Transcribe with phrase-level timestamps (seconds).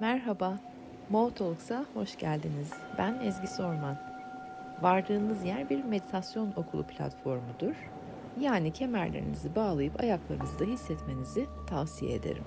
[0.00, 0.58] Merhaba,
[1.10, 2.72] Mo Talks'a hoş geldiniz.
[2.98, 3.96] Ben Ezgi Sorman.
[4.82, 7.74] Vardığınız yer bir meditasyon okulu platformudur.
[8.40, 12.44] Yani kemerlerinizi bağlayıp ayaklarınızda hissetmenizi tavsiye ederim.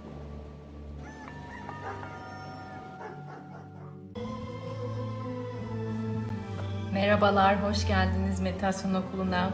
[6.93, 9.49] Merhabalar, hoş geldiniz Meditasyon Okulu'na.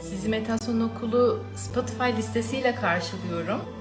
[0.00, 3.75] Sizi Meditasyon Okulu Spotify listesiyle karşılıyorum.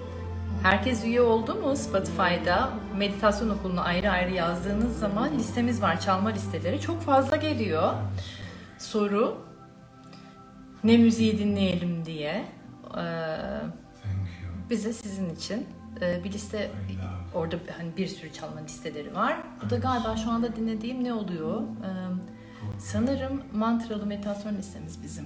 [0.66, 2.70] Herkes üye oldu mu Spotify'da?
[2.98, 6.82] Meditasyon Okulu'nu ayrı ayrı yazdığınız zaman listemiz var, çalma listeleri.
[6.82, 7.94] Çok fazla geliyor.
[8.78, 9.38] Soru,
[10.84, 12.46] ne müziği dinleyelim diye.
[12.98, 13.38] Ee,
[14.70, 15.68] bize sizin için
[16.24, 16.72] bir liste
[17.34, 19.38] orada hani bir sürü çalma listeleri var.
[19.66, 21.62] Bu da galiba şu anda dinlediğim ne oluyor?
[21.62, 21.88] Ee,
[22.80, 25.26] sanırım mantralı meditasyon listemiz bizim.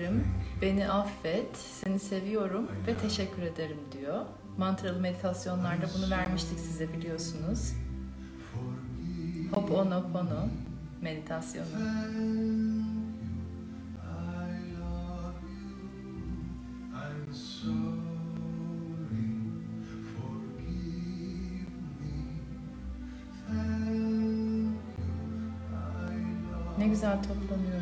[0.00, 0.24] You.
[0.62, 4.20] beni affet, seni seviyorum ve teşekkür ederim diyor.
[4.58, 7.72] Mantralı meditasyonlarda bunu vermiştik size biliyorsunuz.
[8.52, 10.48] Forgive Ho'oponopono
[11.02, 11.66] meditasyonu.
[11.66, 12.18] I love
[27.68, 27.73] you.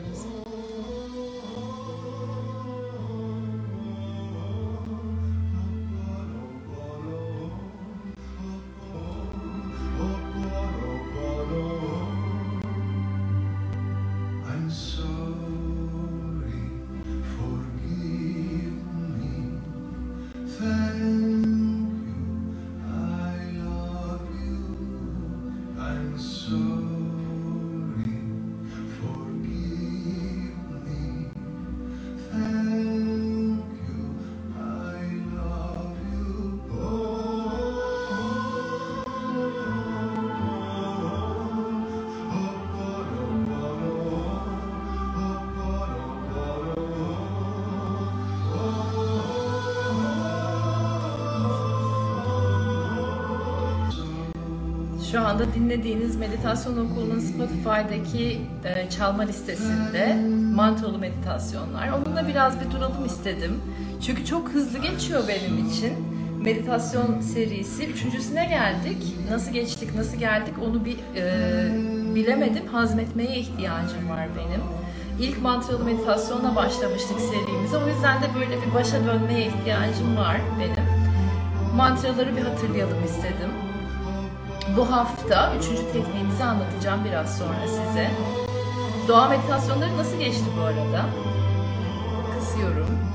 [26.16, 26.91] so
[55.12, 60.18] Şu anda dinlediğiniz meditasyon okulunun Spotify'daki e, çalma listesinde
[60.54, 61.88] mantralı meditasyonlar.
[61.88, 63.60] Onunla biraz bir duralım istedim.
[64.06, 65.92] Çünkü çok hızlı geçiyor benim için.
[66.42, 67.86] Meditasyon serisi.
[67.86, 69.16] Üçüncüsüne geldik.
[69.30, 71.24] Nasıl geçtik, nasıl geldik onu bir e,
[72.14, 72.66] bilemedim.
[72.66, 74.62] Hazmetmeye ihtiyacım var benim.
[75.20, 77.76] İlk mantralı meditasyonla başlamıştık serimize.
[77.76, 80.86] O yüzden de böyle bir başa dönmeye ihtiyacım var benim.
[81.76, 83.51] Mantraları bir hatırlayalım istedim.
[84.76, 88.10] Bu hafta üçüncü tekniğimizi anlatacağım biraz sonra size.
[89.08, 91.06] Doğa meditasyonları nasıl geçti bu arada?
[92.38, 93.11] Kısıyorum.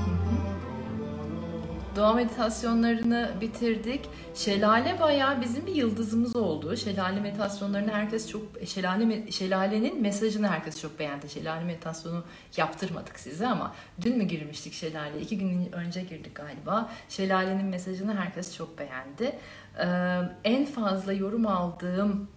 [1.98, 4.00] Doğa meditasyonlarını bitirdik.
[4.34, 6.76] Şelale bayağı bizim bir yıldızımız oldu.
[6.76, 11.28] Şelale meditasyonlarını herkes çok şelale şelalenin mesajını herkes çok beğendi.
[11.28, 12.24] Şelale meditasyonu
[12.56, 15.20] yaptırmadık size ama dün mü girmiştik şelale?
[15.20, 16.90] İki gün önce girdik galiba.
[17.08, 19.38] Şelalenin mesajını herkes çok beğendi.
[19.78, 22.28] Ee, en fazla yorum aldığım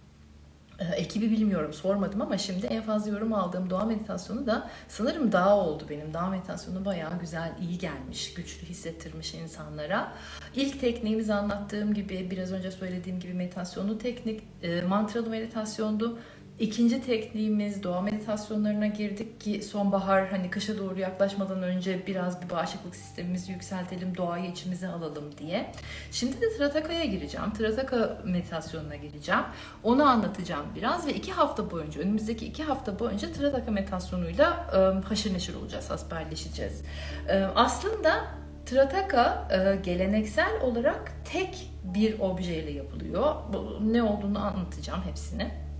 [0.96, 5.84] ekibi bilmiyorum sormadım ama şimdi en fazla yorum aldığım doğa meditasyonu da sanırım dağ oldu
[5.90, 6.14] benim.
[6.14, 10.12] Dağ meditasyonu bayağı güzel, iyi gelmiş, güçlü hissettirmiş insanlara.
[10.54, 16.18] İlk tekniğimizi anlattığım gibi biraz önce söylediğim gibi meditasyonlu teknik, e, mantralı meditasyondu.
[16.58, 22.96] İkinci tekniğimiz doğa meditasyonlarına girdik ki sonbahar hani kışa doğru yaklaşmadan önce biraz bir bağışıklık
[22.96, 25.72] sistemimizi yükseltelim, doğayı içimize alalım diye.
[26.10, 27.52] Şimdi de Trataka'ya gireceğim.
[27.52, 29.40] Trataka meditasyonuna gireceğim.
[29.82, 35.34] Onu anlatacağım biraz ve iki hafta boyunca, önümüzdeki iki hafta boyunca Trataka meditasyonuyla e, haşır
[35.34, 36.82] neşir olacağız, hasbelleşeceğiz.
[37.28, 38.24] E, aslında
[38.66, 43.34] Trataka e, geleneksel olarak tek bir objeyle yapılıyor.
[43.80, 45.71] Ne olduğunu anlatacağım hepsini.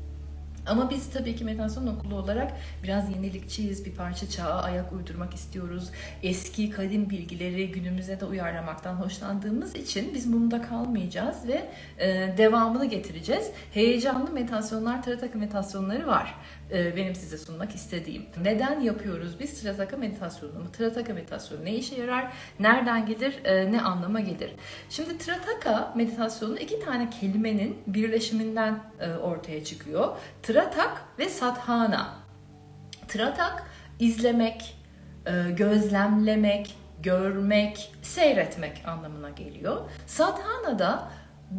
[0.67, 3.85] Ama biz tabii ki meditasyon okulu olarak biraz yenilikçiyiz.
[3.85, 5.91] Bir parça çağa ayak uydurmak istiyoruz.
[6.23, 11.69] Eski kadim bilgileri günümüze de uyarlamaktan hoşlandığımız için biz bunda kalmayacağız ve
[11.99, 13.51] e, devamını getireceğiz.
[13.75, 16.35] Heyecanlı meditasyonlar, trataka meditasyonları var.
[16.73, 18.27] E, benim size sunmak istediğim.
[18.43, 20.73] Neden yapıyoruz biz trataka meditasyonunu?
[20.73, 22.33] Trataka meditasyonu ne işe yarar?
[22.61, 23.45] Nereden gelir?
[23.45, 24.51] E, ne anlama gelir?
[24.91, 30.17] Şimdi trataka meditasyonu iki tane kelimenin birleşiminden e, ortaya çıkıyor.
[30.43, 32.15] Tratak ve sadhana.
[33.09, 33.63] Tratak
[33.99, 34.77] izlemek,
[35.57, 39.91] gözlemlemek, görmek, seyretmek anlamına geliyor.
[40.07, 41.11] Sadhana da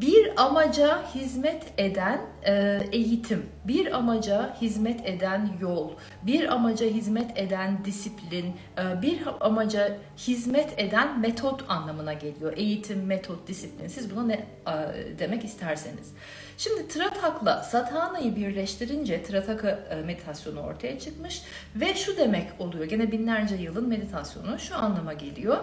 [0.01, 5.91] bir amaca hizmet eden e, eğitim, bir amaca hizmet eden yol,
[6.23, 12.53] bir amaca hizmet eden disiplin, e, bir amaca hizmet eden metot anlamına geliyor.
[12.57, 13.87] Eğitim, metot, disiplin.
[13.87, 14.73] Siz buna ne e,
[15.19, 16.13] demek isterseniz.
[16.57, 21.41] Şimdi Tratak'la Sathana'yı birleştirince Trataka e, meditasyonu ortaya çıkmış
[21.75, 22.85] ve şu demek oluyor.
[22.85, 25.57] Gene binlerce yılın meditasyonu şu anlama geliyor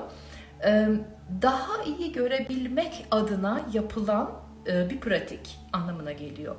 [1.43, 4.31] daha iyi görebilmek adına yapılan
[4.67, 6.57] bir pratik anlamına geliyor.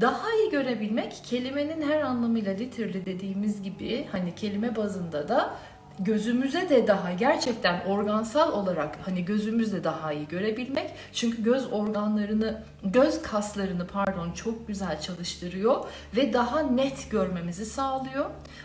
[0.00, 5.54] Daha iyi görebilmek kelimenin her anlamıyla literally dediğimiz gibi hani kelime bazında da
[5.98, 10.90] gözümüze de daha gerçekten organsal olarak hani gözümüzle daha iyi görebilmek.
[11.12, 15.84] Çünkü göz organlarını, göz kaslarını pardon çok güzel çalıştırıyor
[16.16, 18.24] ve daha net görmemizi sağlıyor.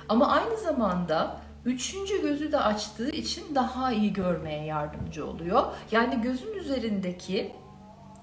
[0.09, 5.63] Ama aynı zamanda Üçüncü gözü de açtığı için daha iyi görmeye yardımcı oluyor.
[5.91, 7.51] Yani gözün üzerindeki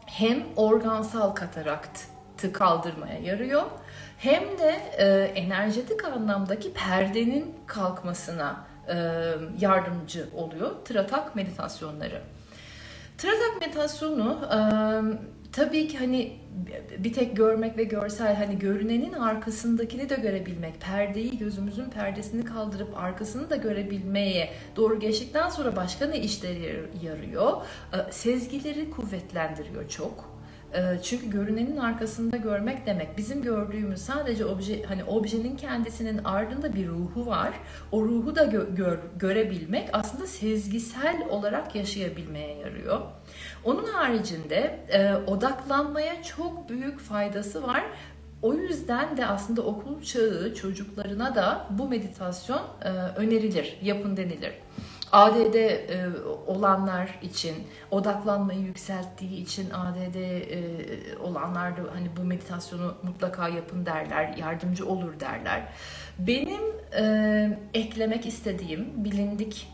[0.06, 3.62] hem organsal kataraktı kaldırmaya yarıyor
[4.19, 5.05] hem de e,
[5.40, 8.94] enerjetik anlamdaki perdenin kalkmasına e,
[9.61, 12.23] yardımcı oluyor tratak meditasyonları.
[13.19, 14.41] Tratak meditasyonu
[15.53, 16.41] tabii ki hani
[16.99, 23.50] bir tek görmek ve görsel hani görünenin arkasındakini de görebilmek, perdeyi gözümüzün perdesini kaldırıp arkasını
[23.50, 27.53] da görebilmeye doğru geçtikten sonra başka ne işleri yarıyor?
[28.11, 30.38] Sezgileri kuvvetlendiriyor çok.
[30.75, 36.88] Ee, çünkü görünenin arkasında görmek demek bizim gördüğümüz sadece obje hani objenin kendisinin ardında bir
[36.88, 37.50] ruhu var.
[37.93, 43.00] O ruhu da gö- gör, görebilmek aslında sezgisel olarak yaşayabilmeye yarıyor.
[43.65, 47.85] Onun haricinde e, odaklanmaya çok büyük faydası var.
[48.43, 54.53] O yüzden de aslında okul çağı çocuklarına da bu meditasyon e, önerilir, yapın denilir.
[55.12, 56.06] ADD e,
[56.46, 57.55] olanlar için,
[57.90, 65.20] odaklanmayı yükselttiği için ADD e, olanlar da hani bu meditasyonu mutlaka yapın derler, yardımcı olur
[65.20, 65.62] derler.
[66.19, 66.62] Benim
[66.99, 69.69] e, eklemek istediğim bilindik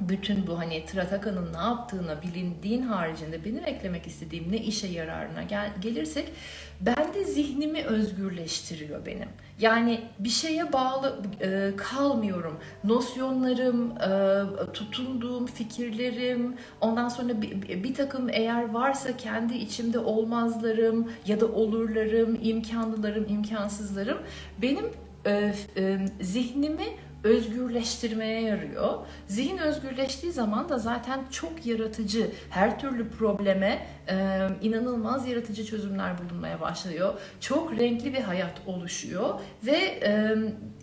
[0.00, 5.70] bütün bu hani Trataka'nın ne yaptığına bilindiğin haricinde benim eklemek istediğim ne işe yararına gel
[5.80, 6.32] gelirsek
[6.80, 9.28] bende zihnimi özgürleştiriyor benim.
[9.60, 12.58] Yani bir şeye bağlı e, kalmıyorum.
[12.84, 21.40] Nosyonlarım, e, tutunduğum fikirlerim, ondan sonra bir, bir takım eğer varsa kendi içimde olmazlarım ya
[21.40, 24.18] da olurlarım, imkanlılarım, imkansızlarım
[24.62, 24.86] benim
[25.26, 26.86] e, e, zihnimi
[27.24, 28.98] özgürleştirmeye yarıyor.
[29.26, 36.60] Zihin özgürleştiği zaman da zaten çok yaratıcı, her türlü probleme e, inanılmaz yaratıcı çözümler bulunmaya
[36.60, 37.14] başlıyor.
[37.40, 40.36] Çok renkli bir hayat oluşuyor ve e,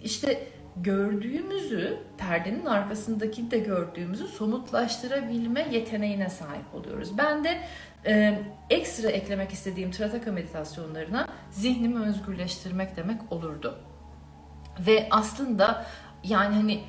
[0.03, 0.47] işte
[0.77, 7.17] gördüğümüzü, perdenin arkasındaki de gördüğümüzü somutlaştırabilme yeteneğine sahip oluyoruz.
[7.17, 7.59] Ben de
[8.05, 8.39] e,
[8.69, 13.79] ekstra eklemek istediğim Trataka meditasyonlarına zihnimi özgürleştirmek demek olurdu.
[14.79, 15.85] Ve aslında
[16.27, 16.79] yani hani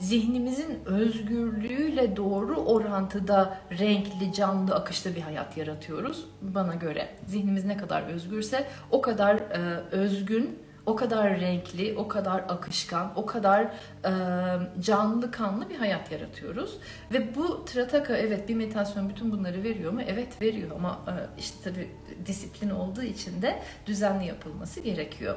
[0.00, 7.08] zihnimizin özgürlüğüyle doğru orantıda renkli, canlı, akışta bir hayat yaratıyoruz bana göre.
[7.26, 9.58] Zihnimiz ne kadar özgürse o kadar e,
[9.90, 14.12] özgün, o kadar renkli, o kadar akışkan, o kadar e,
[14.80, 16.78] canlı kanlı bir hayat yaratıyoruz.
[17.12, 20.00] Ve bu Trataka evet bir meditasyon bütün bunları veriyor mu?
[20.08, 21.90] Evet veriyor ama e, işte tabii
[22.26, 25.36] disiplin olduğu için de düzenli yapılması gerekiyor.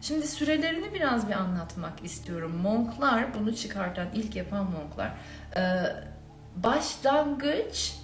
[0.00, 2.56] Şimdi sürelerini biraz bir anlatmak istiyorum.
[2.62, 5.12] Monklar bunu çıkartan, ilk yapan monklar.
[6.56, 7.99] Başlangıç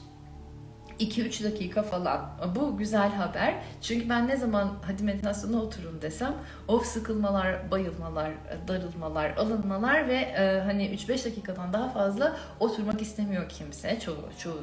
[1.00, 2.30] 2-3 dakika falan.
[2.56, 3.54] Bu güzel haber.
[3.82, 6.34] Çünkü ben ne zaman hadi meditasyona oturun desem
[6.68, 8.32] of sıkılmalar, bayılmalar,
[8.68, 14.00] darılmalar, alınmalar ve e, hani 3-5 dakikadan daha fazla oturmak istemiyor kimse.
[14.00, 14.60] Çoğu, çoğu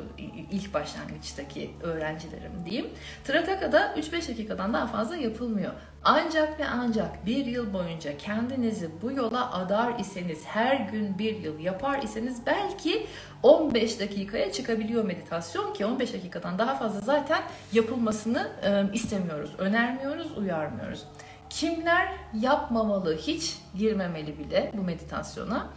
[0.52, 2.88] ilk başlangıçtaki öğrencilerim diyeyim.
[3.24, 5.74] Trataka'da 3-5 dakikadan daha fazla yapılmıyor.
[6.06, 11.60] Ancak ve ancak bir yıl boyunca kendinizi bu yola adar iseniz, her gün bir yıl
[11.60, 13.08] yapar iseniz belki
[13.44, 17.44] 15 dakikaya çıkabiliyor meditasyon ki 15 dakikadan daha fazla zaten
[17.74, 18.52] yapılmasını
[18.94, 21.04] istemiyoruz, önermiyoruz, uyarmıyoruz.
[21.50, 25.68] Kimler yapmamalı, hiç girmemeli bile bu meditasyona?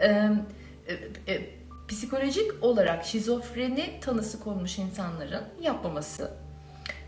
[0.00, 0.30] E,
[1.28, 1.50] e,
[1.88, 6.47] psikolojik olarak şizofreni tanısı konmuş insanların yapmaması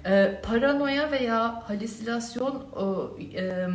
[0.07, 2.64] e, paranoya veya halüsinasyon
[3.35, 3.69] e,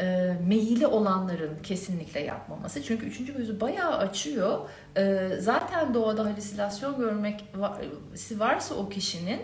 [0.00, 2.82] e, meyili olanların kesinlikle yapmaması.
[2.82, 4.58] Çünkü üçüncü gözü bayağı açıyor.
[4.96, 7.44] E, zaten doğada halüsinasyon görmek
[8.38, 9.40] varsa o kişinin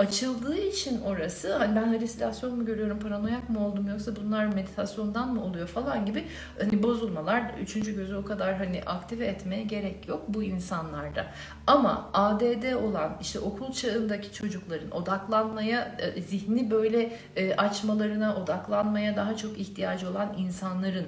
[0.00, 5.44] açıldığı için orası hani ben halüsinasyon mu görüyorum, paranoyak mı oldum yoksa bunlar meditasyondan mı
[5.44, 6.24] oluyor falan gibi
[6.60, 11.26] hani bozulmalar, üçüncü gözü o kadar hani aktive etmeye gerek yok bu insanlarda.
[11.66, 19.36] Ama ADD olan işte okul çağındaki çocukların odaklanmaya, e, zihni böyle e, açmalarına, odaklanmaya daha
[19.36, 21.06] çok ihtiyacı olan insanların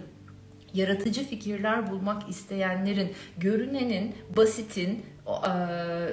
[0.75, 5.53] yaratıcı fikirler bulmak isteyenlerin, görünenin, basitin e,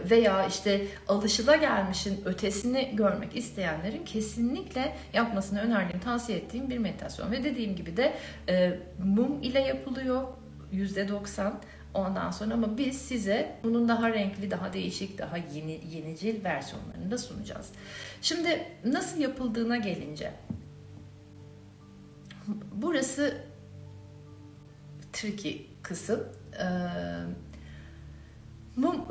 [0.10, 7.32] veya işte alışılagelmişin ötesini görmek isteyenlerin kesinlikle yapmasını önerdiğim, tavsiye ettiğim bir meditasyon.
[7.32, 8.13] Ve dediğim gibi de
[8.50, 10.24] e, mum ile yapılıyor
[10.74, 11.51] %90
[11.94, 17.18] ondan sonra ama biz size bunun daha renkli, daha değişik, daha yeni yenicil versiyonlarını da
[17.18, 17.70] sunacağız.
[18.22, 20.32] Şimdi nasıl yapıldığına gelince
[22.74, 23.49] burası
[25.22, 26.24] tricky kısım.
[26.60, 26.66] Ee,
[28.76, 29.06] mum,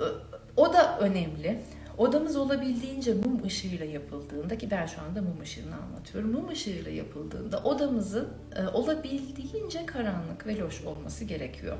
[0.56, 1.60] o da önemli.
[1.98, 6.32] Odamız olabildiğince mum ışığıyla yapıldığında ki ben şu anda mum ışığını anlatıyorum.
[6.32, 11.76] Mum ışığıyla yapıldığında odamızın e, olabildiğince karanlık ve loş olması gerekiyor.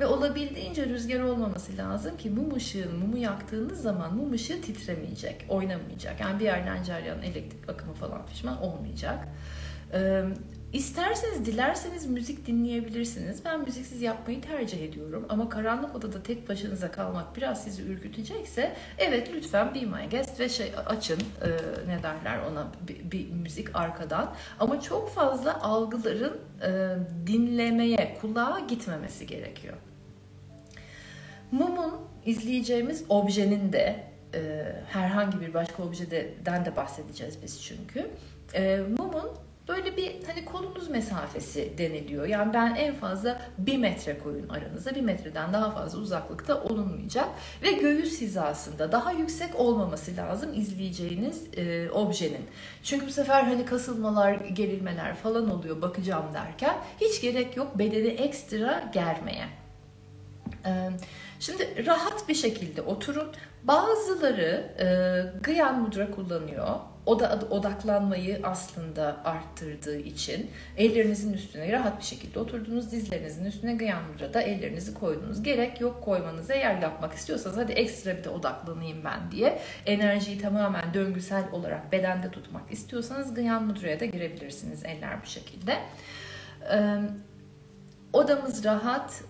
[0.00, 6.20] Ve olabildiğince rüzgar olmaması lazım ki mum ışığın mumu yaktığınız zaman mum ışığı titremeyecek, oynamayacak.
[6.20, 9.28] Yani bir yerden cereyan elektrik akımı falan pişman olmayacak.
[9.92, 10.24] Ee,
[10.72, 13.44] İsterseniz, dilerseniz müzik dinleyebilirsiniz.
[13.44, 15.26] Ben müziksiz yapmayı tercih ediyorum.
[15.28, 20.48] Ama karanlık odada tek başınıza kalmak biraz sizi ürkütecekse evet lütfen Be My Guest ve
[20.48, 21.48] şey açın e,
[21.88, 24.34] ne derler ona bir, bir müzik arkadan.
[24.60, 26.96] Ama çok fazla algıların e,
[27.26, 29.76] dinlemeye, kulağa gitmemesi gerekiyor.
[31.52, 31.94] Mum'un
[32.26, 38.10] izleyeceğimiz objenin de e, herhangi bir başka objeden de bahsedeceğiz biz çünkü.
[38.54, 42.26] E, Mum'un Böyle bir hani kolunuz mesafesi deniliyor.
[42.26, 44.94] Yani ben en fazla bir metre koyun aranıza.
[44.94, 47.28] Bir metreden daha fazla uzaklıkta olunmayacak.
[47.62, 52.46] Ve göğüs hizasında daha yüksek olmaması lazım izleyeceğiniz e, objenin.
[52.82, 56.76] Çünkü bu sefer hani kasılmalar, gerilmeler falan oluyor bakacağım derken.
[57.00, 59.44] Hiç gerek yok bedeni ekstra germeye.
[60.66, 60.90] E,
[61.40, 63.28] şimdi rahat bir şekilde oturun.
[63.64, 66.68] Bazıları e, Gyan Mudra kullanıyor
[67.08, 74.42] o da odaklanmayı aslında arttırdığı için ellerinizin üstüne rahat bir şekilde oturduğunuz dizlerinizin üstüne Gyanmura'da
[74.42, 75.42] ellerinizi koydunuz.
[75.42, 80.94] Gerek yok koymanıza eğer yapmak istiyorsanız hadi ekstra bir de odaklanayım ben diye enerjiyi tamamen
[80.94, 85.78] döngüsel olarak bedende tutmak istiyorsanız Gyanmura'ya da girebilirsiniz eller bu şekilde.
[88.12, 89.24] Odamız rahat,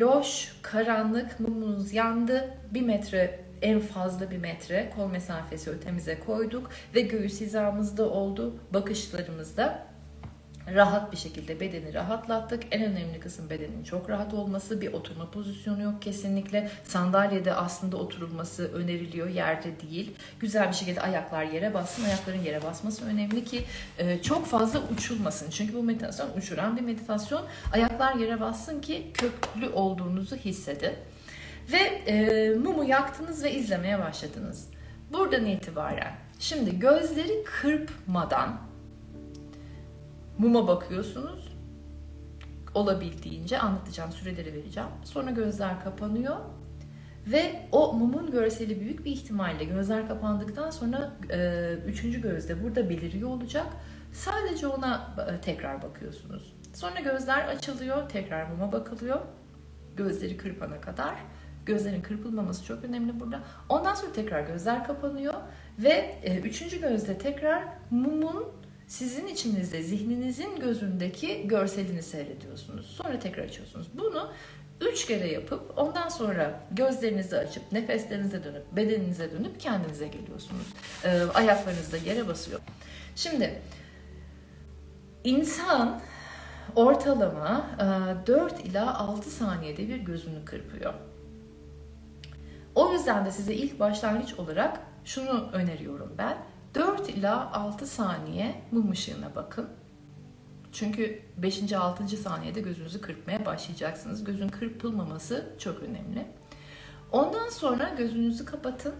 [0.00, 2.54] loş, karanlık, mumumuz yandı.
[2.70, 8.54] Bir metre en fazla bir metre kol mesafesi ötemize koyduk ve göğüs hizamızda oldu.
[8.74, 9.92] Bakışlarımızda
[10.74, 12.62] rahat bir şekilde bedeni rahatlattık.
[12.70, 14.80] En önemli kısım bedenin çok rahat olması.
[14.80, 16.70] Bir oturma pozisyonu yok kesinlikle.
[16.84, 20.14] Sandalyede aslında oturulması öneriliyor, yerde değil.
[20.40, 22.04] Güzel bir şekilde ayaklar yere bassın.
[22.04, 23.64] Ayakların yere basması önemli ki
[23.98, 25.50] e, çok fazla uçulmasın.
[25.50, 27.42] Çünkü bu meditasyon uçuran bir meditasyon.
[27.72, 30.92] Ayaklar yere bassın ki köklü olduğunuzu hissedin.
[31.72, 34.68] Ve e, mumu yaktınız ve izlemeye başladınız.
[35.12, 38.60] Buradan itibaren şimdi gözleri kırpmadan
[40.38, 41.52] muma bakıyorsunuz.
[42.74, 44.88] Olabildiğince anlatacağım, süreleri vereceğim.
[45.04, 46.36] Sonra gözler kapanıyor.
[47.26, 53.28] Ve o mumun görseli büyük bir ihtimalle gözler kapandıktan sonra e, üçüncü gözde burada beliriyor
[53.28, 53.66] olacak.
[54.12, 56.52] Sadece ona e, tekrar bakıyorsunuz.
[56.74, 59.20] Sonra gözler açılıyor, tekrar muma bakılıyor.
[59.96, 61.14] Gözleri kırpana kadar.
[61.66, 63.40] Gözlerin kırpılmaması çok önemli burada.
[63.68, 65.34] Ondan sonra tekrar gözler kapanıyor
[65.78, 68.44] ve e, üçüncü gözde tekrar mumun
[68.86, 72.86] sizin içinizde, zihninizin gözündeki görselini seyrediyorsunuz.
[72.86, 73.86] Sonra tekrar açıyorsunuz.
[73.94, 74.32] Bunu
[74.80, 80.66] üç kere yapıp ondan sonra gözlerinizi açıp nefeslerinize dönüp bedeninize dönüp kendinize geliyorsunuz.
[81.04, 82.60] E, ayaklarınız da yere basıyor.
[83.16, 83.62] Şimdi
[85.24, 86.00] insan
[86.76, 87.66] ortalama
[88.26, 90.94] 4 e, ila 6 saniyede bir gözünü kırpıyor.
[92.74, 96.38] O yüzden de size ilk başlangıç olarak şunu öneriyorum ben.
[96.74, 99.68] 4 ila 6 saniye mum ışığına bakın.
[100.72, 101.72] Çünkü 5.
[101.72, 102.16] 6.
[102.16, 104.24] saniyede gözünüzü kırpmaya başlayacaksınız.
[104.24, 106.26] Gözün kırpılmaması çok önemli.
[107.12, 108.94] Ondan sonra gözünüzü kapatın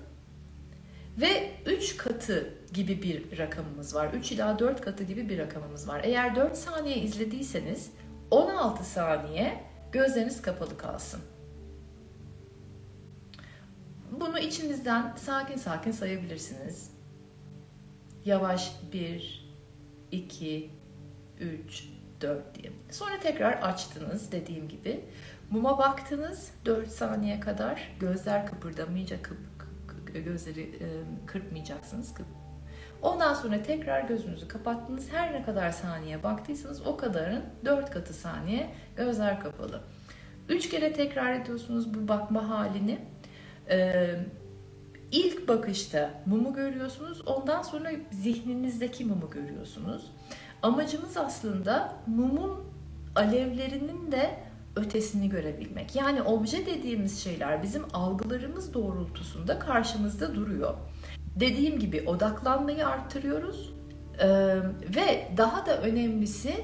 [1.21, 4.15] ve 3 katı gibi bir rakamımız var.
[4.15, 6.01] 3 ila 4 katı gibi bir rakamımız var.
[6.05, 7.91] Eğer 4 saniye izlediyseniz
[8.31, 11.21] 16 saniye gözleriniz kapalı kalsın.
[14.21, 16.91] Bunu içinizden sakin sakin sayabilirsiniz.
[18.25, 19.53] Yavaş 1,
[20.11, 20.71] 2,
[21.41, 21.89] 3,
[22.21, 22.73] 4 diye.
[22.91, 25.05] Sonra tekrar açtınız dediğim gibi.
[25.51, 27.97] Muma baktınız 4 saniye kadar.
[28.01, 29.39] Gözler kıpırdamayınca kıp,
[30.25, 30.87] gözleri e,
[31.27, 32.13] kırpmayacaksınız.
[32.15, 32.43] Kırp-
[33.03, 35.13] Ondan sonra tekrar gözünüzü kapattınız.
[35.13, 39.81] Her ne kadar saniye baktıysanız o kadarın 4 katı saniye gözler kapalı.
[40.49, 42.99] 3 kere tekrar ediyorsunuz bu bakma halini.
[43.71, 44.15] Ee,
[45.13, 47.23] ilk bakışta mumu görüyorsunuz.
[47.27, 50.11] Ondan sonra zihninizdeki mumu görüyorsunuz.
[50.63, 52.65] Amacımız aslında mumun
[53.17, 54.31] alevlerinin de
[54.77, 55.97] ötesini görebilmek.
[55.97, 60.75] Yani obje dediğimiz şeyler bizim algılarımız doğrultusunda karşımızda duruyor.
[61.41, 63.73] Dediğim gibi odaklanmayı arttırıyoruz
[64.19, 64.27] Ee,
[64.97, 66.55] ve daha da önemlisi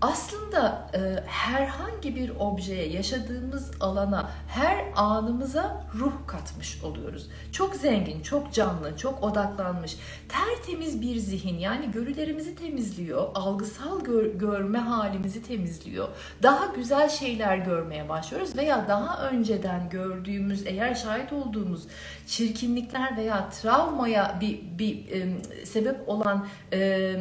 [0.00, 7.28] aslında e, herhangi bir objeye, yaşadığımız alana, her anımıza ruh katmış oluyoruz.
[7.52, 9.96] Çok zengin, çok canlı, çok odaklanmış,
[10.28, 16.08] tertemiz bir zihin yani görülerimizi temizliyor, algısal gör- görme halimizi temizliyor.
[16.42, 21.82] Daha güzel şeyler görmeye başlıyoruz veya daha önceden gördüğümüz, eğer şahit olduğumuz
[22.26, 27.16] çirkinlikler veya travmaya bir, bir e, sebep olan e,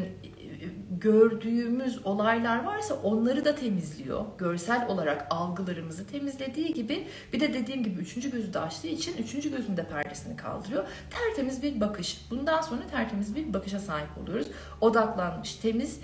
[0.99, 4.25] gördüğümüz olaylar varsa onları da temizliyor.
[4.37, 9.51] Görsel olarak algılarımızı temizlediği gibi bir de dediğim gibi üçüncü gözü de açtığı için üçüncü
[9.51, 10.83] gözün de perdesini kaldırıyor.
[11.09, 12.25] Tertemiz bir bakış.
[12.29, 14.47] Bundan sonra tertemiz bir bakışa sahip oluyoruz.
[14.81, 15.99] Odaklanmış, temiz,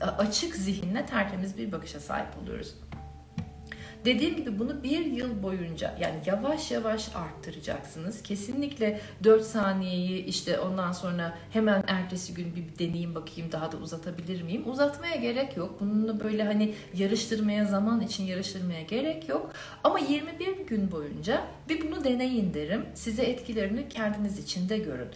[0.00, 2.74] açık zihinle tertemiz bir bakışa sahip oluyoruz.
[4.06, 8.22] Dediğim gibi bunu bir yıl boyunca yani yavaş yavaş arttıracaksınız.
[8.22, 14.42] Kesinlikle 4 saniyeyi işte ondan sonra hemen ertesi gün bir deneyeyim bakayım daha da uzatabilir
[14.42, 14.62] miyim?
[14.66, 15.80] Uzatmaya gerek yok.
[15.80, 19.52] Bununla böyle hani yarıştırmaya zaman için yarıştırmaya gerek yok.
[19.84, 22.86] Ama 21 gün boyunca bir bunu deneyin derim.
[22.94, 25.08] Size etkilerini kendiniz için de görün.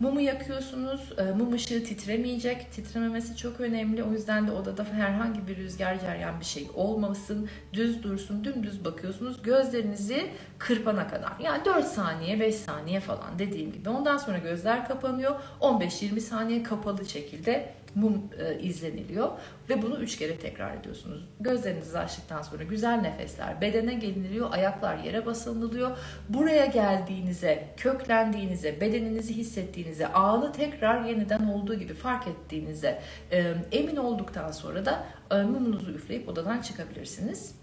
[0.00, 1.12] Mumu yakıyorsunuz.
[1.18, 2.72] e, Mum ışığı titremeyecek.
[2.72, 4.02] Titrememesi çok önemli.
[4.04, 7.48] O yüzden de odada herhangi bir rüzgar ceryan bir şey olmasın.
[7.72, 8.44] Düz dursun.
[8.44, 9.42] Dümdüz bakıyorsunuz.
[9.42, 11.32] Gözlerinizi kırpana kadar.
[11.40, 13.88] Yani 4 saniye, 5 saniye falan dediğim gibi.
[13.88, 15.34] Ondan sonra gözler kapanıyor.
[15.60, 19.28] 15-20 saniye kapalı şekilde mum e, izleniliyor
[19.68, 21.24] ve bunu 3 kere tekrar ediyorsunuz.
[21.40, 25.98] Gözlerinizi açtıktan sonra güzel nefesler bedene geliniliyor, ayaklar yere basılıyor.
[26.28, 34.50] Buraya geldiğinize, köklendiğinize, bedeninizi hissettiğinize, ağını tekrar yeniden olduğu gibi fark ettiğinize e, emin olduktan
[34.50, 37.54] sonra da e, mumunuzu üfleyip odadan çıkabilirsiniz.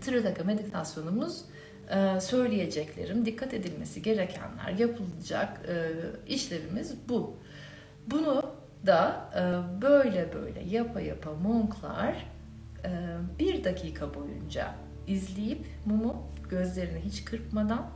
[0.00, 1.44] Tridaka meditasyonumuz
[2.20, 5.60] söyleyeceklerim, dikkat edilmesi gerekenler, yapılacak
[6.26, 7.36] işlevimiz bu.
[8.06, 12.26] Bunu da e, böyle böyle yapa yapa monklar
[12.84, 12.90] e,
[13.38, 14.74] bir dakika boyunca
[15.06, 17.86] izleyip mumu gözlerini hiç kırpmadan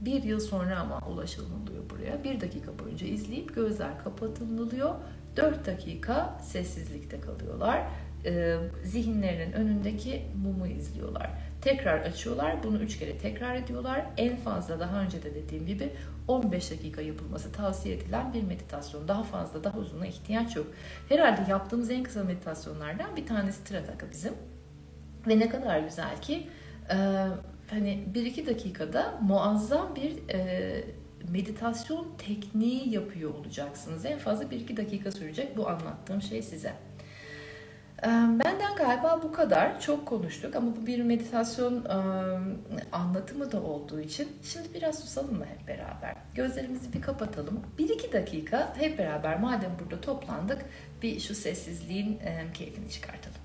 [0.00, 1.50] bir yıl sonra ama ulaşılıyor
[1.90, 2.24] buraya.
[2.24, 4.94] Bir dakika boyunca izleyip gözler kapatılıyor.
[5.36, 7.82] Dört dakika sessizlikte kalıyorlar.
[8.24, 11.30] E, zihinlerinin önündeki mumu izliyorlar.
[11.60, 12.62] Tekrar açıyorlar.
[12.62, 14.06] Bunu üç kere tekrar ediyorlar.
[14.16, 15.92] En fazla daha önce de dediğim gibi
[16.28, 19.08] 15 dakika yapılması tavsiye edilen bir meditasyon.
[19.08, 20.66] Daha fazla, daha uzuna ihtiyaç yok.
[21.08, 24.32] Herhalde yaptığımız en kısa meditasyonlardan bir tanesi Trataka bizim.
[25.28, 26.48] Ve ne kadar güzel ki
[26.90, 26.96] e,
[27.70, 30.84] hani 1-2 dakikada muazzam bir e,
[31.28, 34.04] meditasyon tekniği yapıyor olacaksınız.
[34.04, 36.72] En fazla 1-2 dakika sürecek bu anlattığım şey size.
[38.04, 39.80] Benden galiba bu kadar.
[39.80, 41.84] Çok konuştuk ama bu bir meditasyon
[42.92, 46.14] anlatımı da olduğu için şimdi biraz susalım mı hep beraber?
[46.34, 47.60] Gözlerimizi bir kapatalım.
[47.78, 50.64] Bir iki dakika hep beraber madem burada toplandık
[51.02, 52.20] bir şu sessizliğin
[52.54, 53.37] keyfini çıkartalım.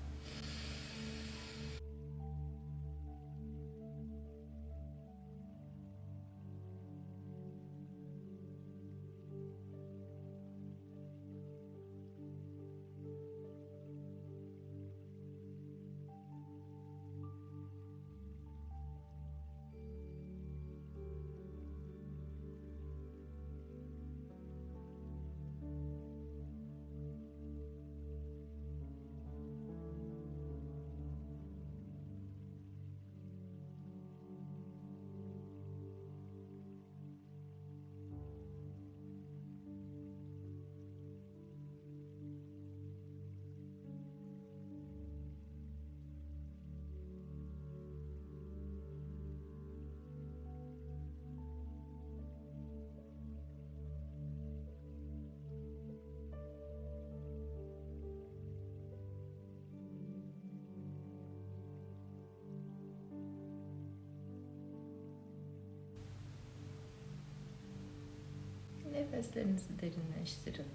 [69.14, 70.66] Nefeslerinizi derinleştirin.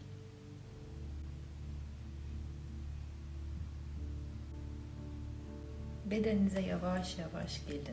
[6.06, 7.84] Bedeninize yavaş yavaş gelin.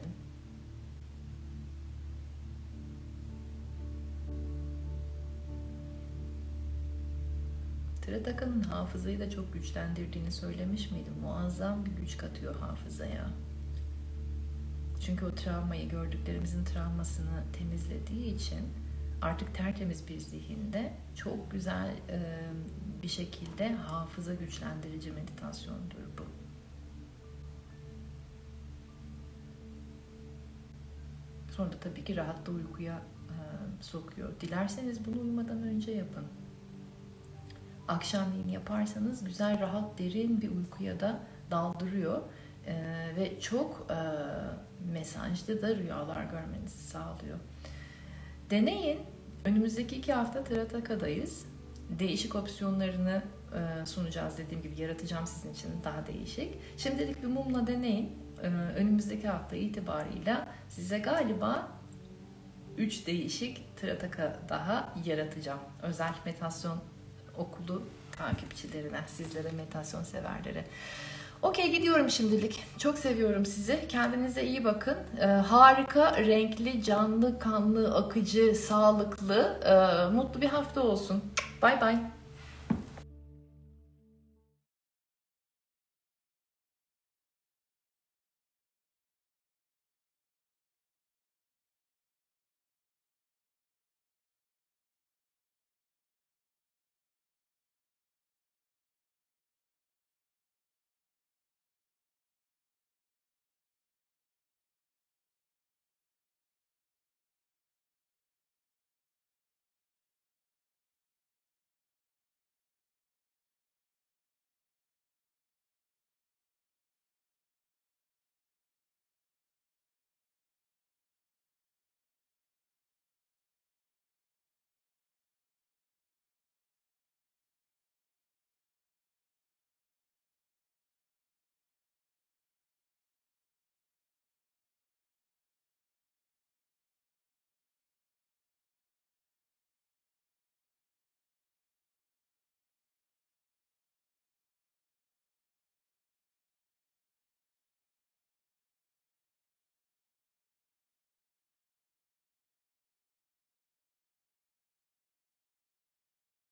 [8.02, 11.14] Tıradakanın hafızayı da çok güçlendirdiğini söylemiş miydim?
[11.22, 13.30] Muazzam bir güç katıyor hafızaya.
[15.00, 18.85] Çünkü o travmayı, gördüklerimizin travmasını temizlediği için
[19.22, 22.20] artık tertemiz bir zihinde çok güzel e,
[23.02, 26.22] bir şekilde hafıza güçlendirici meditasyondur bu.
[31.52, 33.34] Sonra da tabii ki rahat da uykuya e,
[33.80, 34.40] sokuyor.
[34.40, 36.24] Dilerseniz bunu uyumadan önce yapın.
[37.88, 42.22] Akşamleyin yaparsanız güzel, rahat, derin bir uykuya da daldırıyor.
[42.66, 42.74] E,
[43.16, 43.98] ve çok e,
[44.92, 47.38] mesajlı da rüyalar görmenizi sağlıyor.
[48.50, 48.98] Deneyin.
[49.44, 51.46] Önümüzdeki iki hafta Trataka'dayız.
[51.90, 56.54] Değişik opsiyonlarını e, sunacağız dediğim gibi yaratacağım sizin için daha değişik.
[56.76, 58.12] Şimdilik bir mumla deneyin.
[58.42, 61.68] E, önümüzdeki hafta itibarıyla size galiba
[62.76, 65.60] 3 değişik Trataka daha yaratacağım.
[65.82, 66.78] Özel meditasyon
[67.36, 67.82] okulu
[68.12, 70.64] takipçilerine, sizlere, meditasyon severlere.
[71.46, 72.64] Okey gidiyorum şimdilik.
[72.78, 73.88] Çok seviyorum sizi.
[73.88, 74.96] Kendinize iyi bakın.
[75.20, 81.24] Ee, harika, renkli, canlı, kanlı, akıcı, sağlıklı, e, mutlu bir hafta olsun.
[81.62, 81.96] Bay bay.